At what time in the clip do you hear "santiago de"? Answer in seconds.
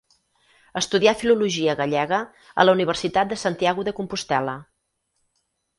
3.45-3.97